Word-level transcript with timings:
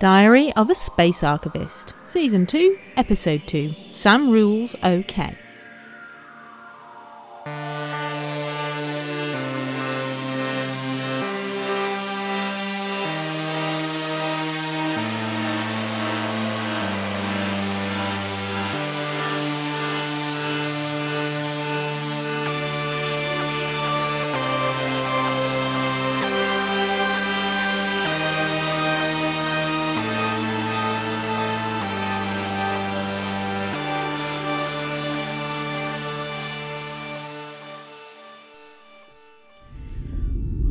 Diary 0.00 0.50
of 0.54 0.70
a 0.70 0.74
Space 0.74 1.22
Archivist, 1.22 1.92
Season 2.06 2.46
2, 2.46 2.78
Episode 2.96 3.46
2 3.46 3.74
Sam 3.90 4.30
Rules 4.30 4.74
OK. 4.82 5.36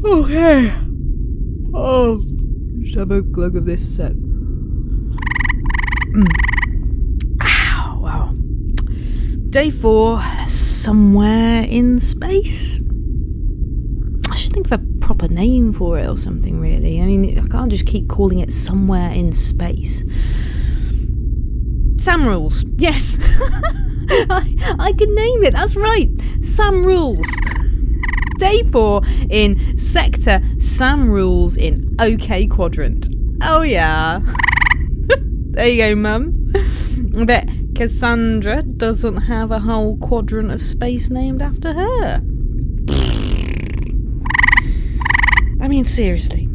Okay. 0.03 0.73
Oh, 1.73 2.21
just 2.81 2.95
have 2.95 3.11
a 3.11 3.21
glug 3.21 3.55
of 3.57 3.65
this 3.65 3.85
a 3.87 3.91
sec. 3.91 4.11
Mm. 6.13 6.31
Ow, 7.41 7.99
wow. 8.01 8.33
Day 9.49 9.69
four, 9.69 10.21
somewhere 10.47 11.63
in 11.63 11.99
space. 11.99 12.79
I 14.31 14.35
should 14.35 14.53
think 14.53 14.71
of 14.71 14.71
a 14.71 14.83
proper 15.01 15.27
name 15.27 15.73
for 15.73 15.99
it 15.99 16.07
or 16.07 16.17
something, 16.17 16.61
really. 16.61 17.01
I 17.01 17.05
mean, 17.05 17.37
I 17.37 17.47
can't 17.47 17.69
just 17.69 17.85
keep 17.85 18.07
calling 18.07 18.39
it 18.39 18.53
somewhere 18.53 19.11
in 19.11 19.33
space. 19.33 20.05
Sam 21.97 22.25
Rules, 22.25 22.63
yes. 22.77 23.17
I, 24.09 24.75
I 24.79 24.93
can 24.93 25.13
name 25.13 25.43
it, 25.43 25.53
that's 25.53 25.75
right. 25.75 26.09
Sam 26.41 26.85
Rules. 26.85 27.27
Day 28.39 28.63
four 28.71 29.01
in 29.29 29.77
Sector 29.77 30.41
Sam 30.59 31.09
Rules 31.09 31.57
in 31.57 31.93
OK 31.99 32.47
Quadrant. 32.47 33.09
Oh, 33.41 33.63
yeah. 33.63 34.21
there 35.51 35.67
you 35.67 35.77
go, 35.83 35.95
Mum. 35.95 36.53
I 37.17 37.25
bet 37.25 37.49
Cassandra 37.75 38.63
doesn't 38.63 39.17
have 39.23 39.51
a 39.51 39.59
whole 39.59 39.97
quadrant 39.97 40.51
of 40.51 40.61
space 40.61 41.09
named 41.09 41.41
after 41.41 41.73
her. 41.73 42.21
I 45.61 45.67
mean, 45.67 45.83
seriously. 45.83 46.47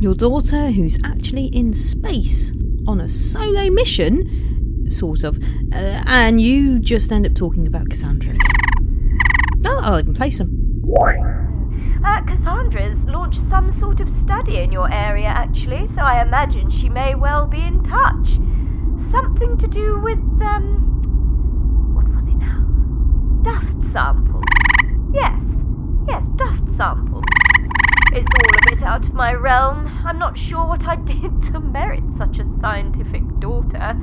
Your 0.00 0.14
daughter, 0.14 0.70
who's 0.70 0.98
actually 1.04 1.46
in 1.46 1.72
space 1.72 2.52
on 2.86 3.00
a 3.00 3.08
solo 3.08 3.70
mission, 3.70 4.92
sort 4.92 5.24
of, 5.24 5.42
uh, 5.72 6.02
and 6.04 6.38
you 6.38 6.78
just 6.78 7.10
end 7.12 7.24
up 7.24 7.34
talking 7.34 7.66
about 7.66 7.88
Cassandra 7.88 8.34
again. 8.34 9.18
Oh, 9.64 9.80
I'll 9.82 9.98
even 9.98 10.12
place 10.12 10.36
them. 10.36 10.57
Uh, 12.04 12.22
Cassandra's 12.22 13.04
launched 13.04 13.40
some 13.48 13.70
sort 13.70 14.00
of 14.00 14.08
study 14.08 14.58
in 14.58 14.72
your 14.72 14.90
area, 14.90 15.28
actually, 15.28 15.86
so 15.88 16.00
I 16.00 16.22
imagine 16.22 16.70
she 16.70 16.88
may 16.88 17.14
well 17.14 17.46
be 17.46 17.60
in 17.60 17.82
touch. 17.82 18.38
Something 19.10 19.58
to 19.58 19.66
do 19.66 20.00
with, 20.00 20.18
um. 20.40 20.84
What 21.94 22.08
was 22.14 22.28
it 22.28 22.36
now? 22.36 22.60
Dust 23.42 23.82
samples. 23.92 24.44
Yes, 25.12 25.42
yes, 26.08 26.26
dust 26.36 26.64
samples. 26.76 27.24
It's 28.12 28.28
all 28.34 28.54
a 28.56 28.74
bit 28.74 28.82
out 28.82 29.06
of 29.06 29.12
my 29.12 29.34
realm. 29.34 29.86
I'm 30.06 30.18
not 30.18 30.38
sure 30.38 30.66
what 30.66 30.86
I 30.86 30.96
did 31.04 31.42
to 31.52 31.60
merit 31.60 32.04
such 32.16 32.38
a 32.38 32.46
scientific 32.60 33.22
daughter. 33.40 33.94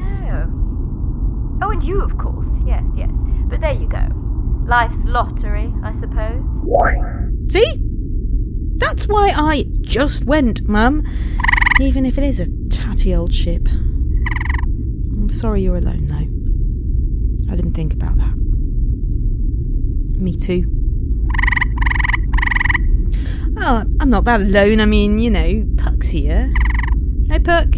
Oh. 0.00 0.58
Oh, 1.62 1.70
and 1.70 1.84
you, 1.84 2.02
of 2.02 2.18
course. 2.18 2.48
Yes, 2.66 2.82
yes. 2.96 3.12
But 3.48 3.60
there 3.60 3.72
you 3.72 3.86
go. 3.86 4.21
Life's 4.66 5.04
lottery, 5.04 5.72
I 5.82 5.92
suppose. 5.92 6.42
See? 7.52 7.74
That's 8.76 9.06
why 9.06 9.32
I 9.34 9.66
just 9.80 10.24
went, 10.24 10.66
Mum. 10.68 11.06
Even 11.80 12.06
if 12.06 12.18
it 12.18 12.24
is 12.24 12.40
a 12.40 12.46
tatty 12.68 13.14
old 13.14 13.32
ship. 13.34 13.68
I'm 13.68 15.28
sorry 15.30 15.62
you're 15.62 15.76
alone, 15.76 16.06
though. 16.06 17.52
I 17.52 17.56
didn't 17.56 17.74
think 17.74 17.92
about 17.92 18.16
that. 18.16 18.34
Me 20.20 20.36
too. 20.36 20.64
Oh, 23.58 23.84
I'm 24.00 24.10
not 24.10 24.24
that 24.24 24.40
alone. 24.40 24.80
I 24.80 24.86
mean, 24.86 25.18
you 25.18 25.30
know, 25.30 25.66
Puck's 25.76 26.08
here. 26.08 26.52
Hey, 27.28 27.38
Puck. 27.38 27.68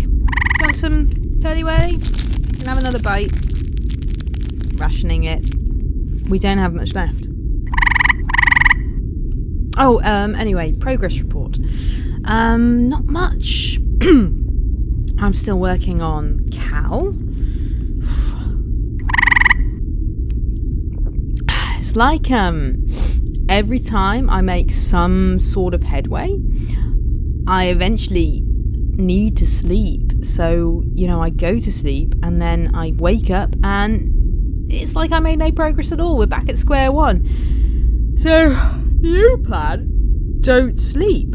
Want 0.61 0.77
some 0.77 1.09
curly 1.43 1.63
wurly? 1.63 1.99
Can 2.59 2.67
have 2.67 2.79
another 2.79 3.01
bite. 3.01 3.33
Rationing 4.79 5.25
it. 5.25 5.54
We 6.29 6.39
don't 6.39 6.59
have 6.59 6.75
much 6.75 6.95
left. 6.95 7.29
Oh, 9.77 10.01
um, 10.05 10.35
anyway, 10.37 10.73
progress 10.73 11.19
report. 11.21 11.59
Um, 12.25 12.89
not 12.89 13.05
much. 13.07 13.79
I'm 14.03 15.35
still 15.35 15.59
working 15.59 16.03
on 16.03 16.49
Cal. 16.51 17.15
It's 21.77 21.97
like 21.97 22.31
um 22.31 22.87
every 23.49 23.79
time 23.79 24.31
I 24.31 24.41
make 24.41 24.71
some 24.71 25.39
sort 25.39 25.75
of 25.75 25.83
headway, 25.83 26.39
I 27.47 27.67
eventually 27.67 28.43
need 28.45 29.37
to 29.39 29.47
sleep. 29.47 30.25
So, 30.25 30.83
you 30.95 31.07
know, 31.07 31.23
I 31.23 31.31
go 31.31 31.59
to 31.59 31.73
sleep 31.73 32.15
and 32.23 32.41
then 32.41 32.75
I 32.75 32.95
wake 32.97 33.31
up 33.31 33.55
and 33.63 34.14
it's 34.83 34.95
like 34.95 35.13
I 35.13 35.21
made 35.21 35.39
no 35.39 35.51
progress 35.53 35.93
at 35.93 36.01
all. 36.01 36.19
We're 36.19 36.27
back 36.27 36.49
at 36.49 36.59
square 36.59 36.93
one. 36.93 38.17
So, 38.17 38.57
you 39.01 39.43
plan 39.45 39.95
don't 40.45 40.79
sleep. 40.79 41.35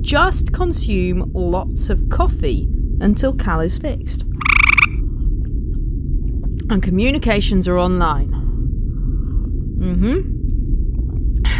Just 0.00 0.54
consume 0.54 1.30
lots 1.34 1.90
of 1.90 2.08
coffee 2.08 2.66
until 2.98 3.34
Cal 3.34 3.60
is 3.60 3.76
fixed. 3.76 4.22
And 6.70 6.82
communications 6.82 7.68
are 7.68 7.76
online. 7.76 8.30
Mm 9.78 9.98
hmm. 9.98 10.38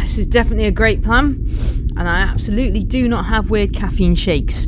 This 0.01 0.17
is 0.17 0.25
definitely 0.25 0.65
a 0.65 0.71
great 0.71 1.03
plan, 1.03 1.45
and 1.95 2.09
I 2.09 2.21
absolutely 2.21 2.83
do 2.83 3.07
not 3.07 3.27
have 3.27 3.51
weird 3.51 3.71
caffeine 3.71 4.15
shakes. 4.15 4.65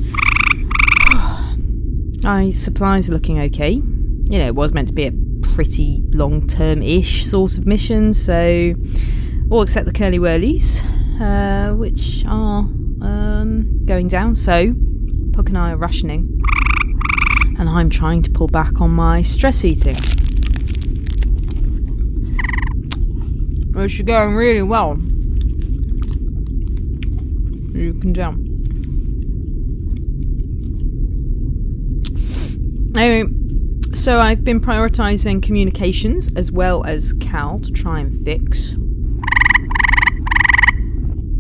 Supplies 2.56 3.10
are 3.10 3.14
looking 3.14 3.40
okay. 3.40 3.72
You 3.72 4.38
know, 4.38 4.46
it 4.46 4.56
was 4.56 4.74
meant 4.74 4.90
to 4.90 4.94
be 4.94 5.08
a 5.08 5.12
pretty 5.56 6.02
long 6.12 6.48
term 6.48 6.82
ish 6.82 7.26
sort 7.26 7.58
of 7.58 7.66
mission, 7.66 8.14
so 8.14 8.74
all 9.50 9.62
except 9.62 9.86
the 9.86 9.94
curly 9.94 10.20
wurlies, 10.20 10.82
uh, 11.20 11.74
which 11.76 12.24
are 12.28 12.60
um, 13.02 13.86
going 13.86 14.08
down. 14.08 14.36
So 14.36 14.74
Puck 15.34 15.50
and 15.50 15.58
I 15.58 15.72
are 15.72 15.78
rationing, 15.78 16.42
and 17.58 17.70
I'm 17.70 17.90
trying 17.90 18.22
to 18.24 18.32
pull 18.32 18.48
back 18.48 18.82
on 18.82 18.92
my 18.92 19.22
stress 19.22 19.64
eating. 19.66 19.96
Which 23.74 24.00
is 24.00 24.06
going 24.06 24.36
really 24.36 24.64
well. 24.64 24.98
You 27.74 27.94
can 27.94 28.14
tell. 28.14 28.36
Anyway, 32.94 33.41
so 33.94 34.20
I've 34.20 34.44
been 34.44 34.60
prioritizing 34.60 35.44
communications 35.44 36.30
as 36.36 36.52
well 36.52 36.84
as 36.86 37.14
Cal 37.14 37.60
to 37.60 37.72
try 37.72 38.00
and 38.00 38.14
fix. 38.26 38.76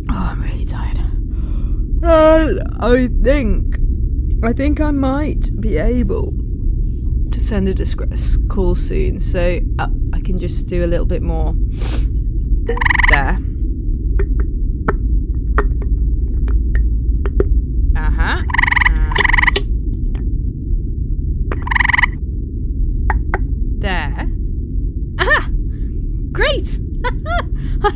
Oh, 0.09 0.27
I'm 0.31 0.41
really 0.41 0.65
tired. 0.65 0.97
And 2.03 2.59
I 2.79 3.07
think, 3.23 3.77
I 4.43 4.53
think 4.53 4.81
I 4.81 4.91
might 4.91 5.49
be 5.61 5.77
able 5.77 6.33
to 7.31 7.39
send 7.39 7.69
a 7.69 7.73
distress 7.73 8.37
call 8.49 8.75
soon, 8.75 9.19
so 9.19 9.59
uh, 9.79 9.87
I 10.13 10.19
can 10.19 10.37
just 10.37 10.67
do 10.67 10.83
a 10.83 10.87
little 10.87 11.05
bit 11.05 11.21
more 11.21 11.55
there. 13.09 13.39
Uh 17.95 18.09
huh. 18.09 18.43
there. 23.81 24.29
Aha! 25.19 25.49
Great! 26.31 26.67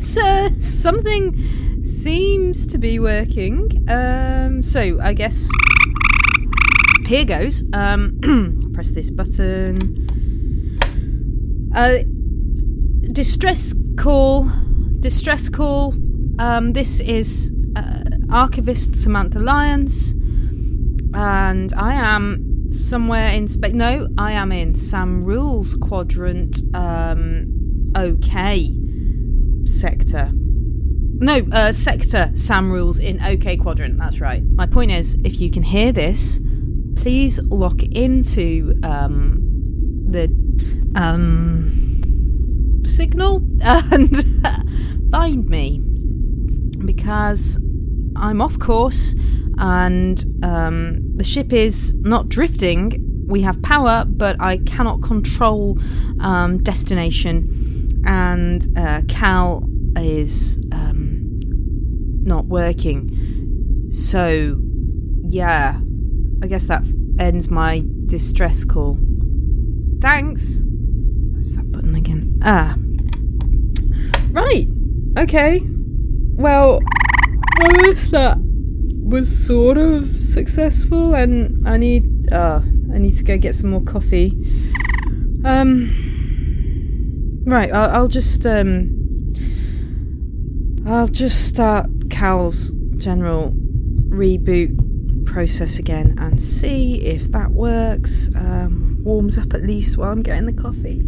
so 0.02 0.50
something 0.68 1.84
seems 1.84 2.66
to 2.68 2.78
be 2.78 3.00
working. 3.00 3.70
Um, 3.88 4.64
so 4.64 5.00
I 5.02 5.14
guess 5.14 5.50
here 7.08 7.26
goes. 7.26 7.64
Um, 7.74 8.20
press 8.74 8.92
this 8.92 9.12
button. 9.12 10.08
Uh, 11.76 12.00
distress 13.12 13.74
call. 13.98 14.50
Distress 15.00 15.50
call. 15.50 15.94
Um, 16.40 16.74
this 16.74 17.00
is 17.00 17.52
uh, 17.76 18.04
archivist 18.30 18.96
Samantha 18.96 19.40
Lyons. 19.40 20.12
and 21.14 21.74
I 21.74 21.94
am 21.94 22.72
somewhere 22.72 23.28
in 23.28 23.48
space. 23.48 23.74
No, 23.74 24.08
I 24.18 24.34
am 24.34 24.52
in 24.52 24.76
Sam 24.76 25.24
Rules 25.24 25.76
quadrant. 25.76 26.62
Um, 26.74 27.92
okay, 27.96 28.74
sector. 29.66 30.32
No, 31.18 31.42
uh, 31.54 31.72
sector 31.72 32.30
Sam 32.34 32.72
rules 32.72 33.00
in 33.00 33.22
OK 33.24 33.58
quadrant. 33.58 33.98
That's 33.98 34.20
right. 34.20 34.44
My 34.44 34.66
point 34.66 34.92
is, 34.92 35.16
if 35.24 35.40
you 35.40 35.50
can 35.50 35.64
hear 35.64 35.92
this, 35.92 36.42
please 36.98 37.40
lock 37.40 37.82
into 37.84 38.78
um, 38.84 39.38
the 40.10 40.26
um, 40.96 41.72
signal 42.86 43.42
and 43.62 44.12
find 45.12 45.48
me 45.48 45.82
because 46.86 47.58
I'm 48.16 48.42
off 48.42 48.60
course 48.60 49.16
and 49.58 50.24
um, 50.44 51.16
the 51.16 51.24
ship 51.24 51.54
is 51.54 51.94
not 51.96 52.30
drifting. 52.30 53.26
We 53.28 53.42
have 53.42 53.62
power, 53.62 54.06
but 54.06 54.40
I 54.42 54.58
cannot 54.60 55.02
control 55.02 55.80
um, 56.20 56.62
destination, 56.62 58.04
and 58.06 58.68
uh, 58.78 59.02
Cal 59.08 59.68
is 59.98 60.60
um, 60.72 60.85
not 62.26 62.46
working. 62.46 63.88
So, 63.92 64.60
yeah, 65.28 65.80
I 66.44 66.48
guess 66.48 66.68
that 66.68 66.84
ends 67.20 67.50
my 67.50 67.84
distress 68.06 68.66
call. 68.66 68.98
Thanks. 70.02 70.62
Where's 71.32 71.56
that 71.56 71.72
button 71.72 71.96
again? 71.96 72.40
Ah. 72.44 72.76
Right. 74.32 74.68
Okay. 75.18 75.62
Well, 76.36 76.82
guess 77.96 78.12
that 78.12 78.38
was 78.40 79.30
sort 79.46 79.78
of 79.78 80.22
successful, 80.22 81.16
and 81.16 81.68
I 81.68 81.78
need 81.78 82.32
uh, 82.32 82.62
I 82.94 82.98
need 82.98 83.16
to 83.18 83.24
go 83.24 83.38
get 83.38 83.56
some 83.56 83.70
more 83.70 83.82
coffee. 83.82 84.34
Um. 85.46 87.44
Right. 87.46 87.72
I'll, 87.72 87.96
I'll 87.96 88.08
just 88.08 88.46
um. 88.46 88.92
I'll 90.86 91.08
just 91.08 91.48
start 91.48 91.90
Cal's 92.16 92.72
general 92.96 93.52
reboot 94.08 95.26
process 95.26 95.80
again 95.80 96.16
and 96.18 96.42
see 96.42 97.02
if 97.02 97.30
that 97.34 97.52
works. 97.52 98.30
Um, 98.36 99.00
warms 99.04 99.38
up 99.38 99.54
at 99.54 99.64
least 99.64 99.98
while 99.98 100.14
I'm 100.14 100.22
getting 100.22 100.46
the 100.46 100.54
coffee. 100.54 101.02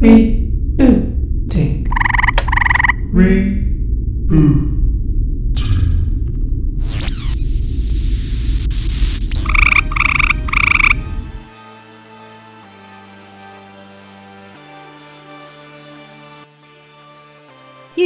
Rebooting. 0.00 1.86
Reboot. 3.12 3.49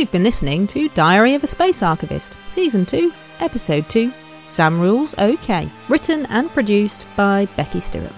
You've 0.04 0.12
been 0.12 0.22
listening 0.22 0.66
to 0.66 0.90
Diary 0.90 1.34
of 1.34 1.42
a 1.44 1.46
Space 1.46 1.82
Archivist, 1.82 2.36
Season 2.48 2.84
2, 2.84 3.10
Episode 3.40 3.88
2, 3.88 4.12
Sam 4.46 4.78
Rules 4.78 5.14
OK, 5.16 5.72
written 5.88 6.26
and 6.26 6.50
produced 6.50 7.06
by 7.16 7.46
Becky 7.56 7.80
Stirrup. 7.80 8.12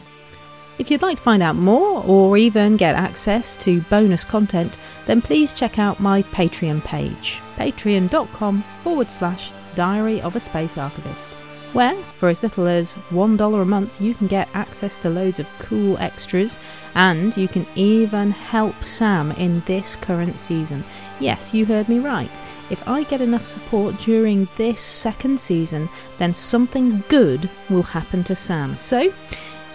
If 0.77 0.91
you'd 0.91 1.01
like 1.01 1.15
to 1.17 1.23
find 1.23 1.41
out 1.41 1.55
more 1.55 2.03
or 2.03 2.35
even 2.35 2.75
get 2.75 2.95
access 2.95 3.55
to 3.57 3.79
bonus 3.83 4.25
content, 4.25 4.77
then 5.05 5.21
please 5.21 5.53
check 5.53 5.79
out 5.79 6.01
my 6.01 6.21
Patreon 6.23 6.83
page, 6.83 7.41
patreon.com 7.55 8.63
forward 8.83 9.09
slash 9.09 9.53
diary 9.75 10.19
of 10.21 10.35
a 10.35 10.39
space 10.39 10.77
archivist, 10.77 11.31
where 11.71 11.95
for 12.17 12.27
as 12.27 12.43
little 12.43 12.67
as 12.67 12.95
$1 13.09 13.61
a 13.61 13.65
month 13.65 14.01
you 14.01 14.13
can 14.15 14.27
get 14.27 14.49
access 14.53 14.97
to 14.97 15.09
loads 15.09 15.39
of 15.39 15.49
cool 15.59 15.97
extras 15.99 16.57
and 16.95 17.37
you 17.37 17.47
can 17.47 17.65
even 17.75 18.31
help 18.31 18.83
Sam 18.83 19.31
in 19.33 19.61
this 19.61 19.95
current 19.95 20.37
season. 20.37 20.83
Yes, 21.21 21.53
you 21.53 21.65
heard 21.65 21.87
me 21.87 21.99
right. 21.99 22.41
If 22.69 22.85
I 22.85 23.03
get 23.03 23.21
enough 23.21 23.45
support 23.45 23.97
during 23.99 24.49
this 24.57 24.81
second 24.81 25.39
season, 25.39 25.87
then 26.17 26.33
something 26.33 27.01
good 27.07 27.49
will 27.69 27.83
happen 27.83 28.25
to 28.25 28.35
Sam. 28.35 28.77
So, 28.77 29.13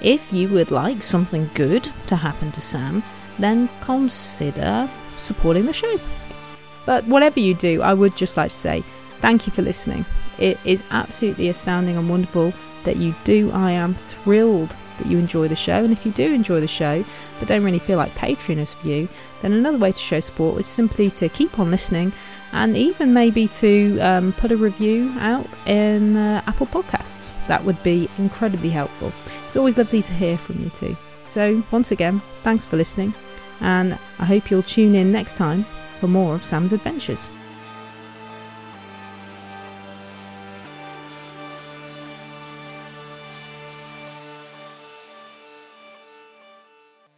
if 0.02 0.32
you 0.32 0.49
would 0.49 0.70
like 0.70 1.02
something 1.02 1.50
good 1.55 1.91
to 2.06 2.17
happen 2.17 2.52
to 2.52 2.61
Sam, 2.61 3.02
then 3.38 3.69
consider 3.81 4.91
supporting 5.17 5.67
the 5.67 5.73
show. 5.73 5.99
But 6.87 7.05
whatever 7.06 7.41
you 7.41 7.55
do, 7.55 7.82
I 7.82 7.94
would 7.94 8.17
just 8.17 8.37
like 8.37 8.50
to 8.50 8.56
say 8.56 8.85
thank 9.20 9.47
you 9.47 9.52
for 9.52 9.62
listening. 9.62 10.05
It 10.38 10.58
is 10.64 10.85
absolutely 10.91 11.49
astounding 11.49 11.97
and 11.97 12.08
wonderful 12.08 12.52
that 12.85 12.97
you 12.97 13.14
do. 13.25 13.50
I 13.52 13.73
am 13.73 13.94
thrilled 13.94 14.76
that 15.00 15.11
you 15.11 15.19
enjoy 15.19 15.49
the 15.49 15.56
show. 15.56 15.82
And 15.82 15.93
if 15.93 16.06
you 16.06 16.12
do 16.12 16.32
enjoy 16.32 16.61
the 16.61 16.67
show, 16.67 17.05
but 17.38 17.49
don't 17.49 17.64
really 17.64 17.79
feel 17.79 17.99
like 17.99 18.14
Patreon 18.14 18.58
is 18.58 18.75
for 18.75 18.87
you, 18.87 19.08
then 19.41 19.52
another 19.52 19.79
way 19.79 19.93
to 19.93 19.99
show 19.99 20.20
support 20.20 20.61
is 20.61 20.67
simply 20.67 21.11
to 21.12 21.29
keep 21.29 21.58
on 21.58 21.70
listening 21.70 22.12
and 22.52 22.76
even 22.76 23.12
maybe 23.14 23.49
to 23.49 23.99
um, 24.00 24.32
put 24.35 24.52
a 24.52 24.56
review 24.56 25.14
out 25.19 25.47
in 25.67 26.17
uh, 26.17 26.43
Apple 26.47 26.67
Podcasts. 26.67 27.32
That 27.47 27.64
would 27.64 27.82
be 27.82 28.08
incredibly 28.19 28.70
helpful. 28.70 29.12
It's 29.47 29.56
always 29.56 29.79
lovely 29.79 30.02
to 30.02 30.12
hear 30.12 30.37
from 30.38 30.62
you 30.62 30.70
too. 30.70 30.97
So, 31.29 31.62
once 31.70 31.93
again, 31.93 32.20
thanks 32.43 32.67
for 32.67 32.76
listening, 32.76 33.14
and 33.61 33.96
I 34.19 34.25
hope 34.25 34.50
you'll 34.50 34.64
tune 34.64 34.96
in 34.96 35.12
next 35.12 35.37
time 35.37 35.64
for 36.00 36.08
more 36.08 36.35
of 36.35 36.44
Sam's 36.44 36.73
adventures. 36.73 37.31